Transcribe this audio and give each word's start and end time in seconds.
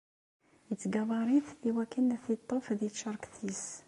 Ittgabar-it 0.71 1.47
iwakken 1.69 2.13
ad 2.15 2.21
t-iṭṭef 2.23 2.65
di 2.79 2.89
tcerket-is. 2.91 3.65